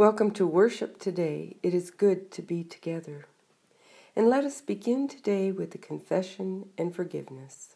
[0.00, 1.58] Welcome to worship today.
[1.62, 3.26] It is good to be together.
[4.16, 7.74] And let us begin today with the confession and forgiveness.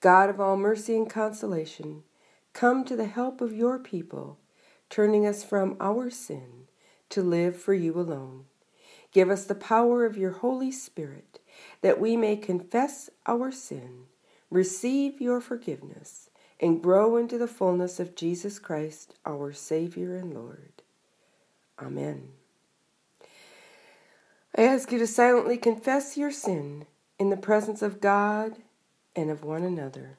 [0.00, 2.04] God of all mercy and consolation,
[2.54, 4.38] come to the help of your people,
[4.88, 6.68] turning us from our sin
[7.10, 8.46] to live for you alone.
[9.12, 11.38] Give us the power of your Holy Spirit
[11.82, 14.04] that we may confess our sin,
[14.50, 20.77] receive your forgiveness, and grow into the fullness of Jesus Christ, our Savior and Lord.
[21.80, 22.30] Amen.
[24.56, 26.86] I ask you to silently confess your sin
[27.18, 28.56] in the presence of God
[29.14, 30.18] and of one another.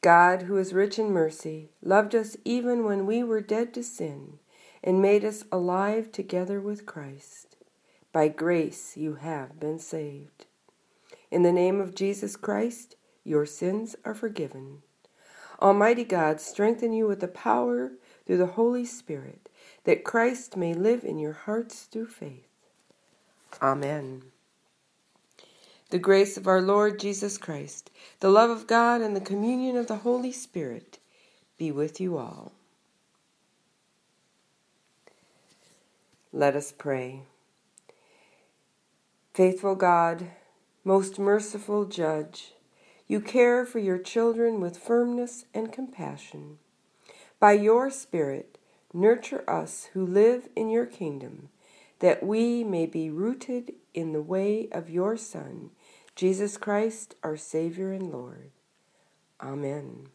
[0.00, 4.38] God, who is rich in mercy, loved us even when we were dead to sin
[4.82, 7.56] and made us alive together with Christ.
[8.12, 10.44] By grace you have been saved.
[11.30, 14.82] In the name of Jesus Christ, your sins are forgiven.
[15.60, 17.92] Almighty God, strengthen you with the power
[18.26, 19.48] through the Holy Spirit,
[19.84, 22.48] that Christ may live in your hearts through faith.
[23.60, 24.22] Amen.
[25.90, 27.90] The grace of our Lord Jesus Christ,
[28.20, 30.98] the love of God, and the communion of the Holy Spirit
[31.56, 32.52] be with you all.
[36.32, 37.20] Let us pray.
[39.34, 40.28] Faithful God,
[40.82, 42.54] most merciful Judge,
[43.06, 46.58] you care for your children with firmness and compassion.
[47.44, 48.56] By your Spirit,
[48.94, 51.50] nurture us who live in your kingdom,
[51.98, 55.68] that we may be rooted in the way of your Son,
[56.16, 58.50] Jesus Christ, our Savior and Lord.
[59.42, 60.06] Amen.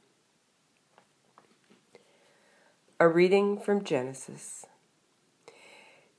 [3.00, 4.66] A reading from Genesis.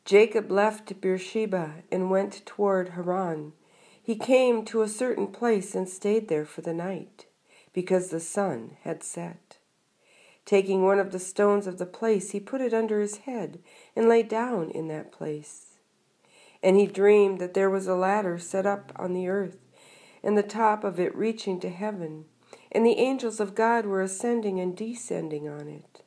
[0.05, 3.53] Jacob left Beersheba and went toward Haran.
[4.01, 7.27] He came to a certain place and stayed there for the night,
[7.73, 9.50] because the sun had set.
[10.51, 13.61] Taking one of the stones of the place, he put it under his head
[13.95, 15.77] and lay down in that place.
[16.61, 19.59] And he dreamed that there was a ladder set up on the earth,
[20.25, 22.25] and the top of it reaching to heaven,
[22.73, 26.03] and the angels of God were ascending and descending on it.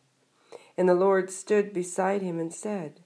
[0.77, 2.99] And the Lord stood beside him and said,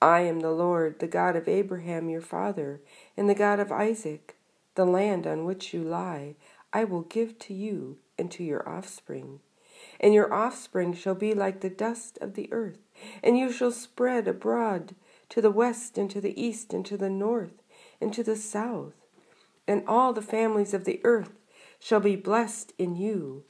[0.00, 2.80] I am the Lord, the God of Abraham your father,
[3.18, 4.38] and the God of Isaac.
[4.76, 6.36] The land on which you lie
[6.72, 9.40] I will give to you and to your offspring.
[10.00, 12.78] And your offspring shall be like the dust of the earth,
[13.22, 14.94] and you shall spread abroad
[15.30, 17.62] to the west and to the east and to the north
[18.00, 18.94] and to the south.
[19.66, 21.32] And all the families of the earth
[21.78, 23.44] shall be blessed in you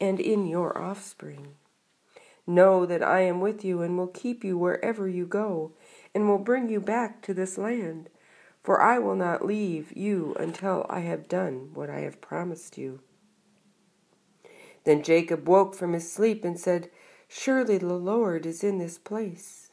[0.00, 1.54] and in your offspring.
[2.46, 5.72] Know that I am with you and will keep you wherever you go,
[6.14, 8.08] and will bring you back to this land.
[8.62, 13.00] For I will not leave you until I have done what I have promised you.
[14.88, 16.88] Then Jacob woke from his sleep and said,
[17.28, 19.68] Surely the Lord is in this place.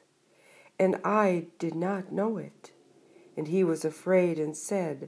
[0.78, 2.72] And I did not know it.
[3.38, 5.08] And he was afraid and said,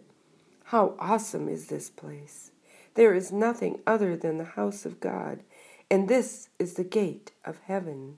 [0.64, 2.52] How awesome is this place!
[2.94, 5.44] There is nothing other than the house of God
[5.90, 8.18] and this is the gate of heaven.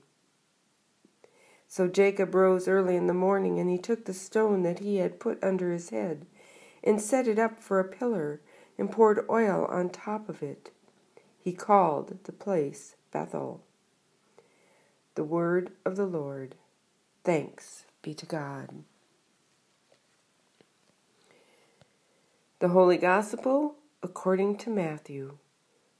[1.68, 5.20] So Jacob rose early in the morning, and he took the stone that he had
[5.20, 6.26] put under his head,
[6.82, 8.40] and set it up for a pillar,
[8.76, 10.70] and poured oil on top of it.
[11.42, 13.62] He called the place Bethel.
[15.14, 16.54] The word of the Lord.
[17.24, 18.84] Thanks be to God.
[22.60, 25.38] The Holy Gospel according to Matthew.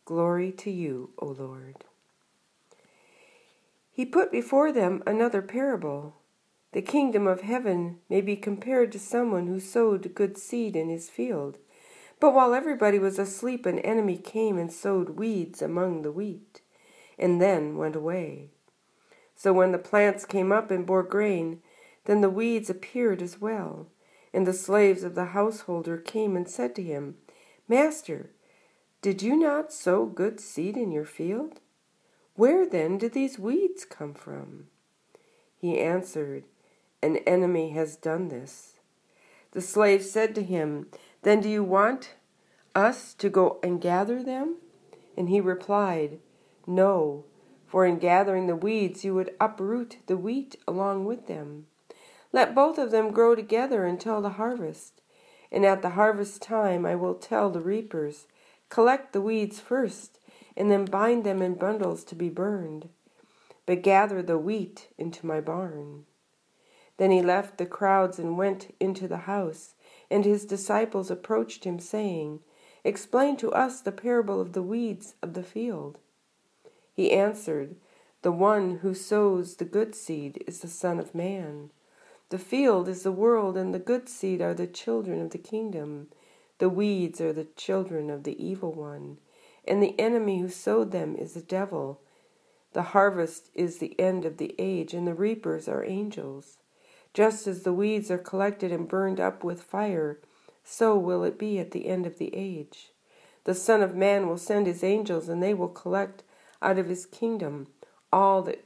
[0.04, 1.84] Glory to you, O Lord.
[3.90, 6.16] He put before them another parable.
[6.72, 11.10] The kingdom of heaven may be compared to someone who sowed good seed in his
[11.10, 11.58] field.
[12.20, 16.60] But while everybody was asleep, an enemy came and sowed weeds among the wheat,
[17.18, 18.50] and then went away.
[19.34, 21.62] So when the plants came up and bore grain,
[22.04, 23.86] then the weeds appeared as well.
[24.34, 27.16] And the slaves of the householder came and said to him,
[27.66, 28.30] Master,
[29.00, 31.60] did you not sow good seed in your field?
[32.34, 34.66] Where then did these weeds come from?
[35.56, 36.44] He answered,
[37.02, 38.74] An enemy has done this.
[39.52, 40.86] The slave said to him,
[41.22, 42.14] Then do you want
[42.74, 44.56] us to go and gather them?
[45.16, 46.18] And he replied,
[46.66, 47.24] No,
[47.66, 51.66] for in gathering the weeds you would uproot the wheat along with them.
[52.32, 55.02] Let both of them grow together until the harvest.
[55.52, 58.26] And at the harvest time I will tell the reapers,
[58.68, 60.20] Collect the weeds first,
[60.56, 62.88] and then bind them in bundles to be burned,
[63.66, 66.06] but gather the wheat into my barn.
[66.96, 69.74] Then he left the crowds and went into the house,
[70.10, 72.40] and his disciples approached him, saying,
[72.82, 75.98] Explain to us the parable of the weeds of the field.
[76.92, 77.76] He answered,
[78.22, 81.70] The one who sows the good seed is the Son of Man.
[82.30, 86.08] The field is the world, and the good seed are the children of the kingdom.
[86.58, 89.18] The weeds are the children of the evil one,
[89.66, 92.00] and the enemy who sowed them is the devil.
[92.72, 96.58] The harvest is the end of the age, and the reapers are angels.
[97.12, 100.18] Just as the weeds are collected and burned up with fire,
[100.62, 102.92] so will it be at the end of the age.
[103.44, 106.22] The Son of Man will send his angels, and they will collect
[106.62, 107.68] out of his kingdom
[108.12, 108.58] all the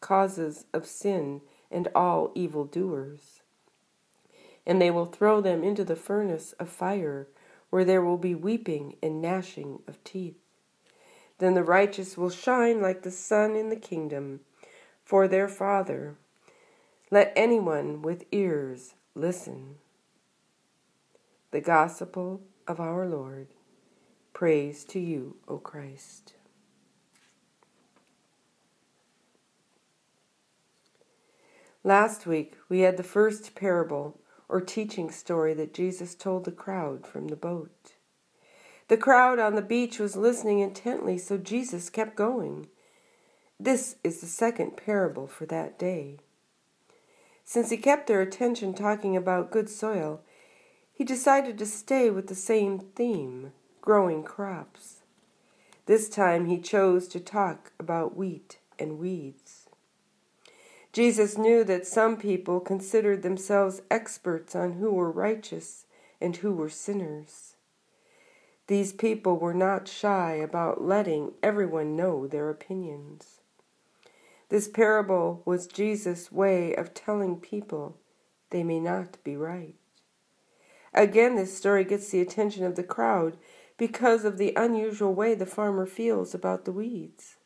[0.00, 1.40] causes of sin
[1.70, 3.42] and all evil doers.
[4.66, 7.26] And they will throw them into the furnace of fire,
[7.70, 10.38] where there will be weeping and gnashing of teeth.
[11.38, 14.40] Then the righteous will shine like the sun in the kingdom
[15.04, 16.16] for their Father.
[17.10, 19.76] Let anyone with ears listen.
[21.52, 23.48] The Gospel of our Lord.
[24.34, 26.34] Praise to you, O Christ.
[31.82, 37.06] Last week, we had the first parable or teaching story that Jesus told the crowd
[37.06, 37.94] from the boat.
[38.88, 42.66] The crowd on the beach was listening intently, so Jesus kept going.
[43.58, 46.18] This is the second parable for that day.
[47.48, 50.20] Since he kept their attention talking about good soil,
[50.92, 55.00] he decided to stay with the same theme growing crops.
[55.86, 59.66] This time he chose to talk about wheat and weeds.
[60.92, 65.86] Jesus knew that some people considered themselves experts on who were righteous
[66.20, 67.54] and who were sinners.
[68.66, 73.37] These people were not shy about letting everyone know their opinions.
[74.48, 77.98] This parable was Jesus' way of telling people
[78.50, 79.74] they may not be right.
[80.94, 83.36] Again, this story gets the attention of the crowd
[83.76, 87.36] because of the unusual way the farmer feels about the weeds.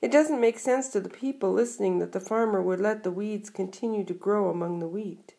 [0.00, 3.50] It doesn't make sense to the people listening that the farmer would let the weeds
[3.50, 5.34] continue to grow among the wheat.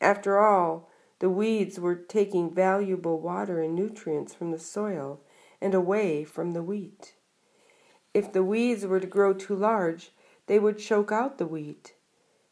[0.00, 0.90] After all,
[1.20, 5.20] the weeds were taking valuable water and nutrients from the soil
[5.60, 7.14] and away from the wheat.
[8.18, 10.10] If the weeds were to grow too large,
[10.48, 11.94] they would choke out the wheat,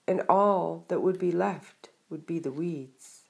[0.06, 3.25] and all that would be left would be the weeds.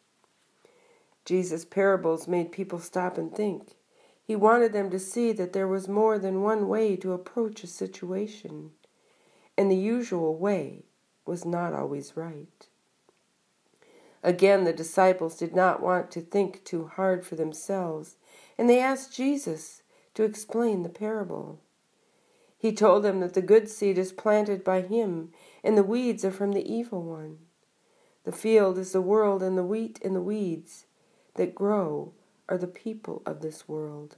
[1.24, 3.76] Jesus' parables made people stop and think.
[4.22, 7.66] He wanted them to see that there was more than one way to approach a
[7.66, 8.72] situation,
[9.56, 10.84] and the usual way
[11.24, 12.68] was not always right.
[14.22, 18.16] Again, the disciples did not want to think too hard for themselves,
[18.58, 19.80] and they asked Jesus
[20.12, 21.60] to explain the parable.
[22.58, 25.32] He told them that the good seed is planted by him,
[25.62, 27.38] and the weeds are from the evil one.
[28.24, 30.86] The field is the world, and the wheat and the weeds
[31.34, 32.12] that grow
[32.48, 34.16] are the people of this world.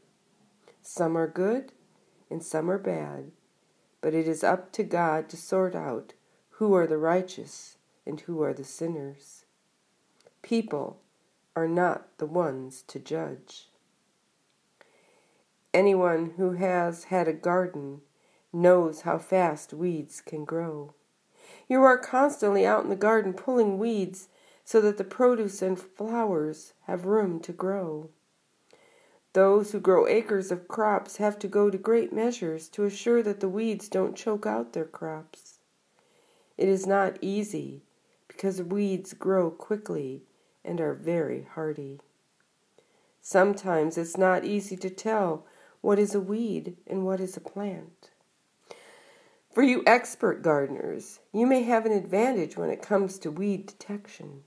[0.83, 1.73] Some are good,
[2.31, 3.33] and some are bad,
[4.01, 6.15] but it is up to God to sort out
[6.51, 7.77] who are the righteous
[8.07, 9.45] and who are the sinners.
[10.43, 11.01] People
[11.55, 13.69] are not the ones to judge.
[15.75, 18.01] Anyone who has had a garden
[18.53, 20.95] knows how fast weeds can grow.
[21.69, 24.29] You are constantly out in the garden pulling weeds
[24.65, 28.11] so that the produce and flowers have room to grow.
[29.35, 33.41] Those who grow acres of crops have to go to great measures to assure that
[33.41, 35.59] the weeds don't choke out their crops.
[36.57, 37.83] It is not easy
[38.27, 40.25] because weeds grow quickly
[40.65, 42.01] and are very hardy.
[43.21, 45.47] Sometimes it's not easy to tell
[45.81, 48.11] what is a weed and what is a plant.
[49.59, 54.45] For you expert gardeners, you may have an advantage when it comes to weed detection.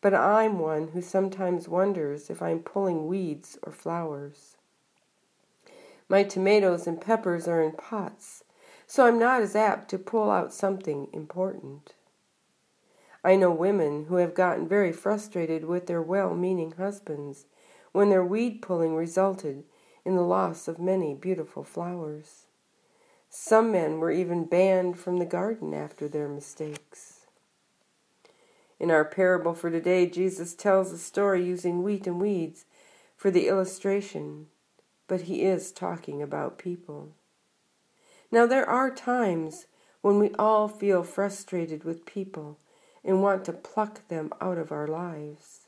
[0.00, 4.56] But I'm one who sometimes wonders if I'm pulling weeds or flowers.
[6.08, 8.42] My tomatoes and peppers are in pots,
[8.84, 11.94] so I'm not as apt to pull out something important.
[13.22, 17.46] I know women who have gotten very frustrated with their well meaning husbands
[17.92, 19.62] when their weed pulling resulted
[20.04, 22.45] in the loss of many beautiful flowers.
[23.28, 27.26] Some men were even banned from the garden after their mistakes.
[28.78, 32.66] In our parable for today, Jesus tells a story using wheat and weeds
[33.16, 34.46] for the illustration,
[35.08, 37.12] but he is talking about people.
[38.30, 39.66] Now, there are times
[40.02, 42.58] when we all feel frustrated with people
[43.04, 45.60] and want to pluck them out of our lives.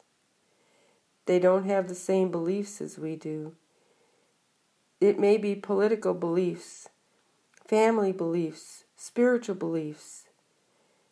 [1.27, 3.55] They don't have the same beliefs as we do.
[5.01, 6.89] It may be political beliefs
[7.69, 10.25] family beliefs, spiritual beliefs.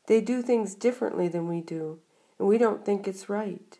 [0.06, 1.98] They do things differently than we do,
[2.38, 3.78] and we don't think it's right.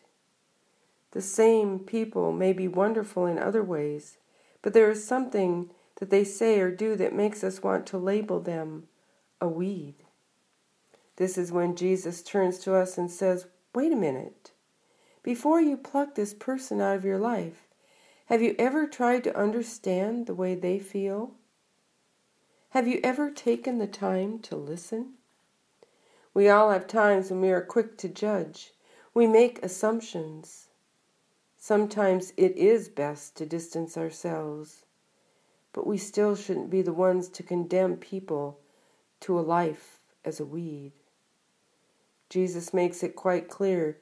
[1.11, 4.17] The same people may be wonderful in other ways,
[4.61, 8.39] but there is something that they say or do that makes us want to label
[8.39, 8.83] them
[9.41, 9.95] a weed.
[11.15, 14.51] This is when Jesus turns to us and says, Wait a minute.
[15.23, 17.67] Before you pluck this person out of your life,
[18.27, 21.31] have you ever tried to understand the way they feel?
[22.71, 25.13] Have you ever taken the time to listen?
[26.33, 28.73] We all have times when we are quick to judge.
[29.13, 30.67] We make assumptions.
[31.57, 34.83] Sometimes it is best to distance ourselves,
[35.71, 38.59] but we still shouldn't be the ones to condemn people
[39.21, 40.91] to a life as a weed.
[42.29, 43.97] Jesus makes it quite clear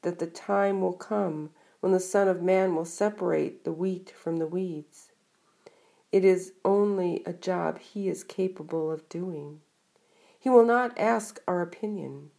[0.00, 4.38] that the time will come when the Son of Man will separate the wheat from
[4.38, 5.09] the weeds.
[6.12, 9.60] It is only a job he is capable of doing.
[10.38, 12.30] He will not ask our opinion.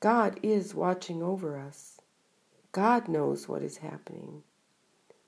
[0.00, 2.00] God is watching over us.
[2.72, 4.42] God knows what is happening.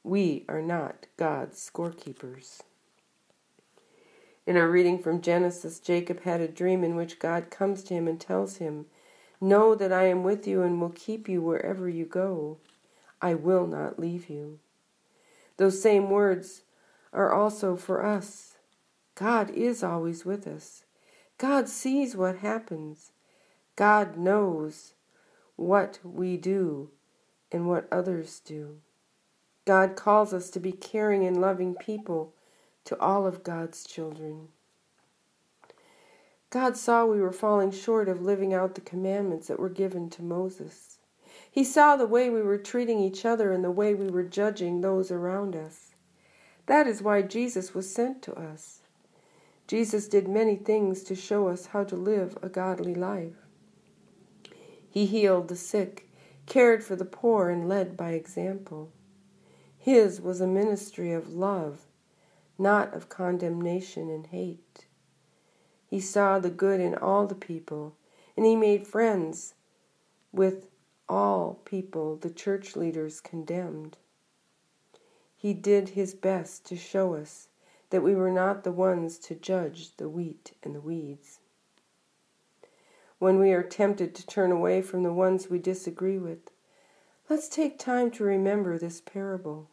[0.03, 2.61] We are not God's scorekeepers.
[4.47, 8.07] In our reading from Genesis, Jacob had a dream in which God comes to him
[8.07, 8.87] and tells him,
[9.41, 12.59] Know that I am with you and will keep you wherever you go.
[13.21, 14.61] I will not leave you.
[15.57, 16.63] Those same words
[17.17, 18.59] are also for us.
[19.17, 20.85] God is always with us.
[21.39, 23.13] God sees what happens.
[23.75, 24.93] God knows
[25.57, 26.91] what we do
[27.51, 28.77] and what others do.
[29.65, 32.35] God calls us to be caring and loving people
[32.85, 34.49] to all of God's children.
[36.51, 40.23] God saw we were falling short of living out the commandments that were given to
[40.23, 40.99] Moses.
[41.51, 44.81] He saw the way we were treating each other and the way we were judging
[44.81, 45.86] those around us.
[46.67, 48.81] That is why Jesus was sent to us.
[49.67, 53.47] Jesus did many things to show us how to live a godly life.
[54.89, 56.09] He healed the sick,
[56.47, 58.91] cared for the poor, and led by example.
[59.79, 61.87] His was a ministry of love
[62.59, 64.87] not of condemnation and hate.
[65.87, 67.97] He saw the good in all the people,
[68.37, 69.55] and he made friends
[70.33, 70.69] with
[71.09, 73.97] all people the church leaders condemned.
[75.37, 77.49] He did his best to show us
[77.91, 81.41] that we were not the ones to judge the wheat and the weeds.
[83.19, 86.51] When we are tempted to turn away from the ones we disagree with,
[87.31, 89.69] let's take time to remember this parable.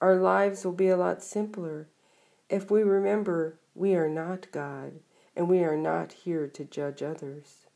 [0.00, 1.88] Our lives will be a lot simpler
[2.48, 5.00] if we remember we are not God
[5.36, 7.66] and we are not here to judge others.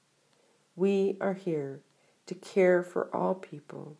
[0.76, 1.80] We are here
[2.26, 3.96] to care for all people.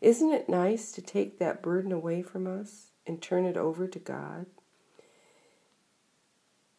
[0.00, 3.98] Isn't it nice to take that burden away from us and turn it over to
[3.98, 4.46] God?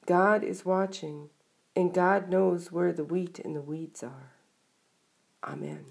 [0.07, 1.29] God is watching,
[1.75, 4.33] and God knows where the wheat and the weeds are.
[5.43, 5.85] Amen.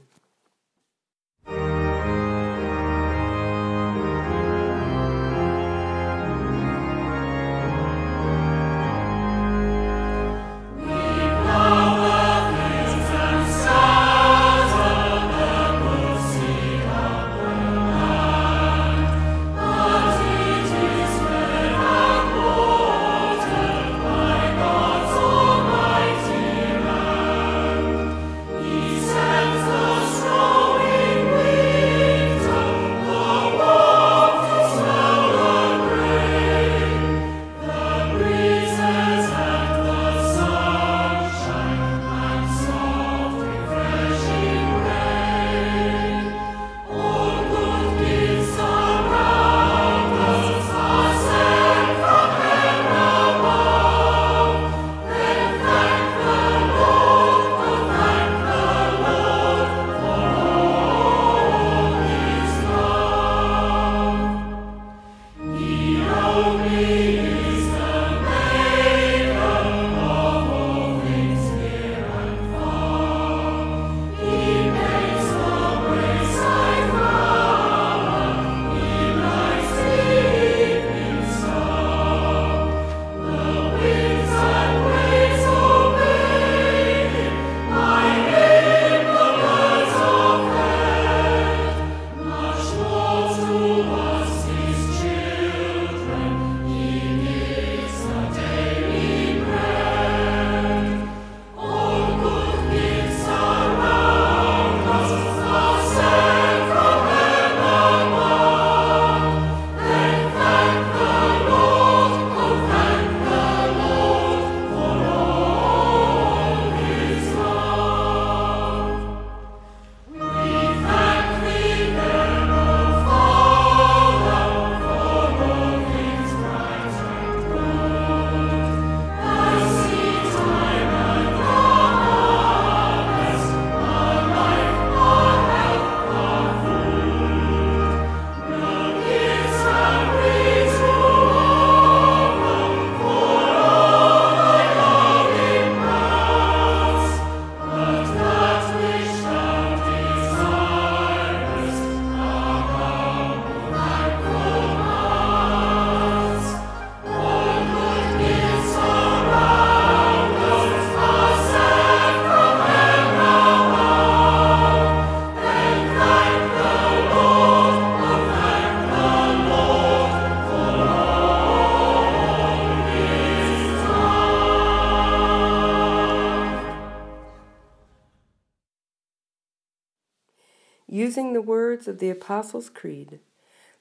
[181.10, 183.18] Using the words of the Apostles' Creed,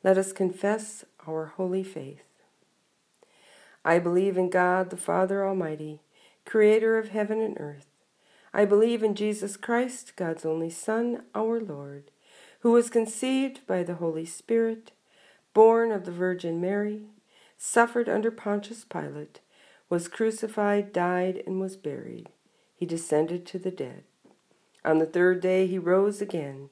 [0.03, 2.23] let us confess our holy faith.
[3.85, 5.99] I believe in God, the Father Almighty,
[6.43, 7.85] creator of heaven and earth.
[8.51, 12.09] I believe in Jesus Christ, God's only Son, our Lord,
[12.61, 14.91] who was conceived by the Holy Spirit,
[15.53, 17.03] born of the Virgin Mary,
[17.59, 19.39] suffered under Pontius Pilate,
[19.87, 22.29] was crucified, died, and was buried.
[22.75, 24.03] He descended to the dead.
[24.83, 26.71] On the third day he rose again.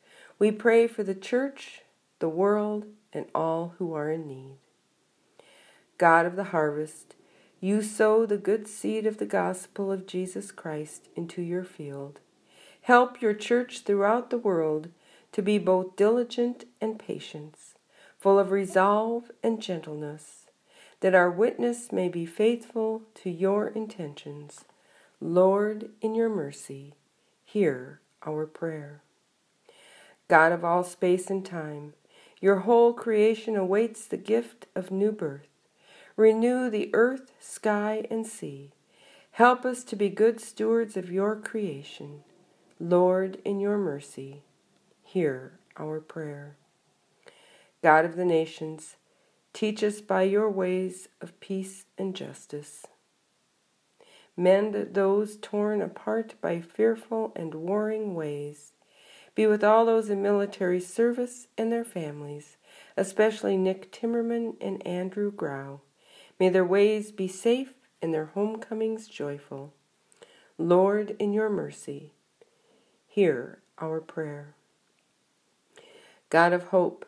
[0.41, 1.83] we pray for the church,
[2.17, 4.55] the world, and all who are in need.
[5.99, 7.13] God of the harvest,
[7.59, 12.21] you sow the good seed of the gospel of Jesus Christ into your field.
[12.81, 14.89] Help your church throughout the world
[15.31, 17.53] to be both diligent and patient,
[18.17, 20.47] full of resolve and gentleness,
[21.01, 24.65] that our witness may be faithful to your intentions.
[25.19, 26.95] Lord, in your mercy,
[27.45, 29.03] hear our prayer.
[30.31, 31.91] God of all space and time,
[32.39, 35.49] your whole creation awaits the gift of new birth.
[36.15, 38.71] Renew the earth, sky, and sea.
[39.31, 42.23] Help us to be good stewards of your creation.
[42.79, 44.43] Lord, in your mercy,
[45.03, 46.55] hear our prayer.
[47.83, 48.95] God of the nations,
[49.51, 52.85] teach us by your ways of peace and justice.
[54.37, 58.71] Mend those torn apart by fearful and warring ways.
[59.33, 62.57] Be with all those in military service and their families,
[62.97, 65.81] especially Nick Timmerman and Andrew Grau.
[66.39, 69.73] May their ways be safe and their homecomings joyful.
[70.57, 72.11] Lord, in your mercy,
[73.07, 74.55] hear our prayer.
[76.29, 77.05] God of hope,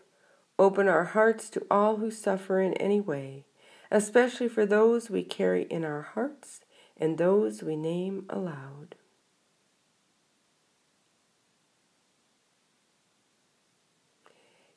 [0.58, 3.46] open our hearts to all who suffer in any way,
[3.92, 6.62] especially for those we carry in our hearts
[6.98, 8.96] and those we name aloud.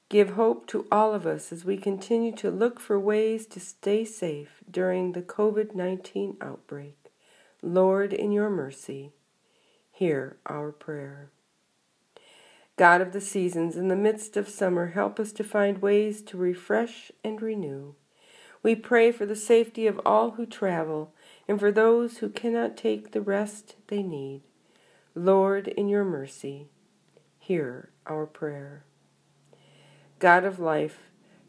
[0.08, 4.04] Give hope to all of us as we continue to look for ways to stay
[4.04, 6.96] safe during the COVID 19 outbreak.
[7.60, 9.10] Lord, in your mercy,
[9.90, 11.30] hear our prayer.
[12.76, 16.36] God of the seasons, in the midst of summer, help us to find ways to
[16.36, 17.94] refresh and renew.
[18.62, 21.12] We pray for the safety of all who travel
[21.48, 24.42] and for those who cannot take the rest they need.
[25.14, 26.68] Lord, in your mercy,
[27.38, 28.85] hear our prayer.
[30.18, 30.98] God of life,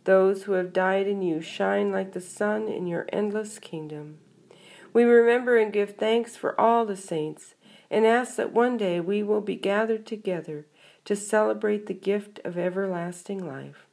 [0.03, 4.19] those who have died in you shine like the sun in your endless kingdom.
[4.93, 7.55] We remember and give thanks for all the saints
[7.89, 10.65] and ask that one day we will be gathered together
[11.05, 13.85] to celebrate the gift of everlasting life.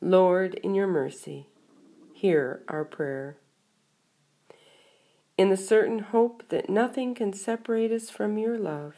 [0.00, 1.46] Lord, in your mercy,
[2.12, 3.38] hear our prayer.
[5.38, 8.94] In the certain hope that nothing can separate us from your love,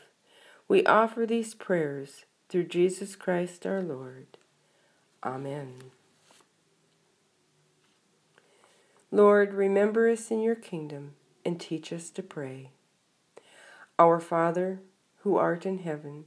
[0.66, 4.38] we offer these prayers through Jesus Christ our Lord.
[5.22, 5.74] Amen.
[9.11, 12.70] Lord, remember us in your kingdom and teach us to pray.
[13.98, 14.80] Our Father,
[15.22, 16.26] who art in heaven,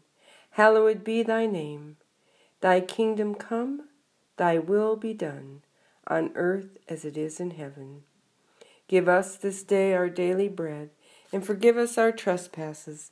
[0.51, 1.97] hallowed be thy name.
[2.59, 3.87] Thy kingdom come,
[4.37, 5.61] thy will be done,
[6.07, 8.03] on earth as it is in heaven.
[8.87, 10.89] Give us this day our daily bread,
[11.31, 13.11] and forgive us our trespasses,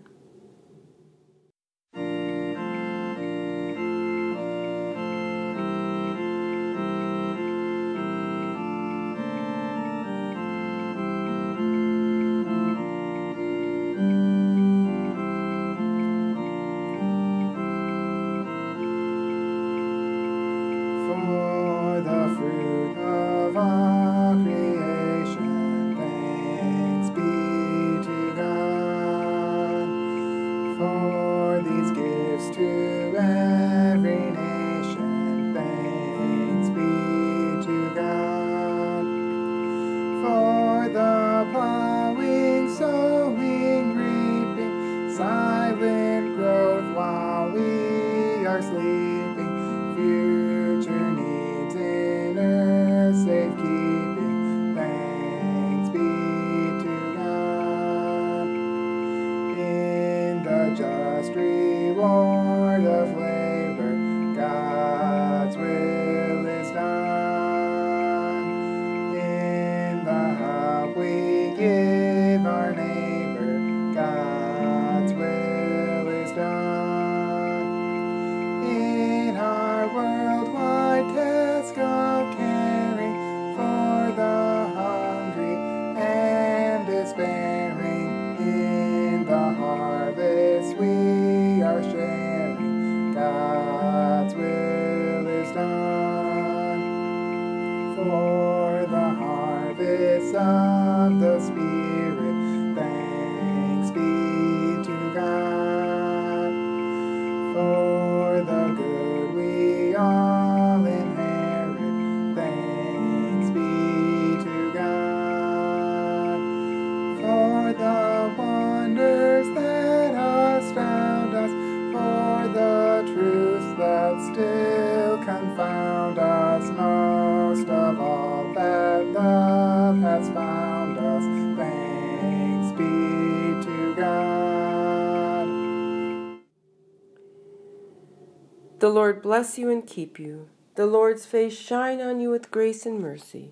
[139.11, 140.47] Lord bless you and keep you.
[140.75, 143.51] The Lord's face shine on you with grace and mercy.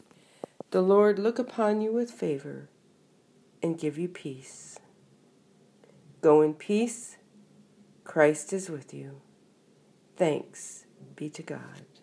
[0.72, 2.70] The Lord look upon you with favor
[3.62, 4.80] and give you peace.
[6.22, 7.18] Go in peace.
[8.06, 9.20] Christ is with you.
[10.16, 10.86] Thanks
[11.18, 11.99] be to God.